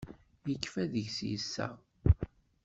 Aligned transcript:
Yekfa 0.49 0.83
deg-s 0.91 1.17
yiseɣ. 1.29 1.75